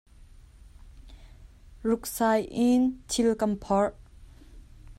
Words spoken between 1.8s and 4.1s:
Ruksai in thil kan phorh.